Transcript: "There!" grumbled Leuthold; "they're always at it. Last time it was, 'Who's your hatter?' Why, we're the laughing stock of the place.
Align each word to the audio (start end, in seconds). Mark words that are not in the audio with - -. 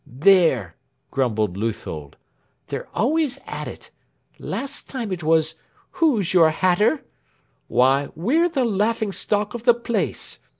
"There!" 0.07 0.77
grumbled 1.11 1.55
Leuthold; 1.57 2.15
"they're 2.69 2.87
always 2.91 3.37
at 3.45 3.67
it. 3.67 3.91
Last 4.39 4.89
time 4.89 5.11
it 5.11 5.21
was, 5.21 5.53
'Who's 5.91 6.33
your 6.33 6.49
hatter?' 6.49 7.03
Why, 7.67 8.09
we're 8.15 8.49
the 8.49 8.65
laughing 8.65 9.11
stock 9.11 9.53
of 9.53 9.61
the 9.61 9.75
place. 9.75 10.39